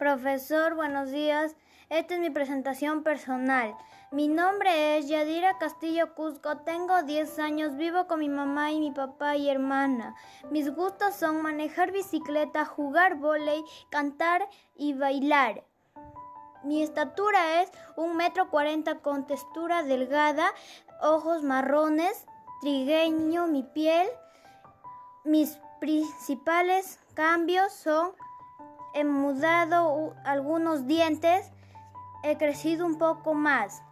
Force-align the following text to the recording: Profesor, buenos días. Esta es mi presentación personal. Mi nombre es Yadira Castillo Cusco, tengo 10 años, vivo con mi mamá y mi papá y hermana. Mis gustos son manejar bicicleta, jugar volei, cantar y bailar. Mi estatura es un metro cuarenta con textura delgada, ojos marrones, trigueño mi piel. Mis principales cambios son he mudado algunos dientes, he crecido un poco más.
Profesor, 0.00 0.76
buenos 0.76 1.10
días. 1.10 1.54
Esta 1.90 2.14
es 2.14 2.20
mi 2.20 2.30
presentación 2.30 3.02
personal. 3.02 3.76
Mi 4.10 4.28
nombre 4.28 4.96
es 4.96 5.08
Yadira 5.08 5.58
Castillo 5.58 6.14
Cusco, 6.14 6.56
tengo 6.56 7.02
10 7.02 7.38
años, 7.38 7.76
vivo 7.76 8.06
con 8.06 8.20
mi 8.20 8.30
mamá 8.30 8.72
y 8.72 8.80
mi 8.80 8.92
papá 8.92 9.36
y 9.36 9.50
hermana. 9.50 10.14
Mis 10.50 10.74
gustos 10.74 11.16
son 11.16 11.42
manejar 11.42 11.92
bicicleta, 11.92 12.64
jugar 12.64 13.16
volei, 13.16 13.62
cantar 13.90 14.48
y 14.74 14.94
bailar. 14.94 15.64
Mi 16.64 16.82
estatura 16.82 17.60
es 17.60 17.70
un 17.94 18.16
metro 18.16 18.48
cuarenta 18.48 19.00
con 19.00 19.26
textura 19.26 19.82
delgada, 19.82 20.46
ojos 21.02 21.42
marrones, 21.42 22.24
trigueño 22.62 23.48
mi 23.48 23.64
piel. 23.64 24.08
Mis 25.24 25.58
principales 25.78 26.98
cambios 27.12 27.70
son 27.74 28.12
he 29.00 29.04
mudado 29.04 30.14
algunos 30.24 30.86
dientes, 30.86 31.50
he 32.22 32.36
crecido 32.36 32.84
un 32.84 32.98
poco 32.98 33.34
más. 33.34 33.82